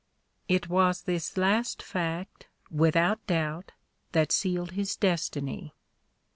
It 0.47 0.67
was 0.67 1.03
this 1.03 1.37
last 1.37 1.83
fact, 1.83 2.47
without 2.71 3.23
doubt, 3.27 3.73
that 4.13 4.31
sealed 4.31 4.71
his 4.71 4.95
destiny. 4.95 5.75